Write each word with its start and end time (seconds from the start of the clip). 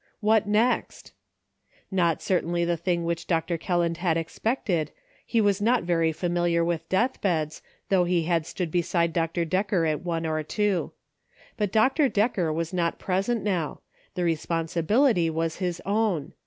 What 0.19 0.47
next? 0.47 1.11
3l8 1.11 1.11
A 1.11 1.13
NIGHT 1.13 1.45
FOR 1.45 1.85
DECISIONS. 1.85 1.97
Not 1.97 2.21
certainly 2.23 2.65
the 2.65 2.75
thing 2.77 3.05
which 3.05 3.27
Dr. 3.27 3.57
Kelland 3.59 3.97
had 3.97 4.17
expected; 4.17 4.91
he 5.27 5.39
was 5.39 5.61
not 5.61 5.83
very 5.83 6.11
familiar 6.11 6.65
with 6.65 6.89
death 6.89 7.21
beds, 7.21 7.61
though 7.89 8.05
he 8.05 8.23
had 8.23 8.47
stood 8.47 8.71
beside 8.71 9.13
Dr. 9.13 9.45
Decker 9.45 9.85
at 9.85 10.03
one 10.03 10.25
or 10.25 10.41
two. 10.41 10.91
But 11.55 11.71
Dr. 11.71 12.09
Decker 12.09 12.51
was 12.51 12.73
not 12.73 12.97
present 12.97 13.43
now; 13.43 13.81
the 14.15 14.23
responsibility 14.23 15.29
was 15.29 15.57
his 15.57 15.79
own. 15.85 16.33